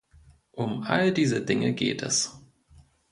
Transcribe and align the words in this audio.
Um 0.53 0.81
all 0.89 1.13
diese 1.13 1.45
Dinge 1.45 1.73
geht 1.75 2.01
es. 2.01 2.35